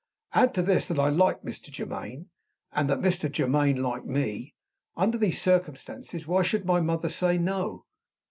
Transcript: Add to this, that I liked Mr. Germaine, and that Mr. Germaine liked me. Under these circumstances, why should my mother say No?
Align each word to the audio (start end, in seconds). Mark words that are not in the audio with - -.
Add 0.33 0.55
to 0.55 0.63
this, 0.63 0.87
that 0.87 0.97
I 0.97 1.09
liked 1.09 1.45
Mr. 1.45 1.71
Germaine, 1.71 2.31
and 2.71 2.89
that 2.89 3.01
Mr. 3.01 3.31
Germaine 3.31 3.83
liked 3.83 4.07
me. 4.07 4.55
Under 4.97 5.15
these 5.19 5.39
circumstances, 5.39 6.25
why 6.25 6.41
should 6.41 6.65
my 6.65 6.81
mother 6.81 7.07
say 7.07 7.37
No? 7.37 7.85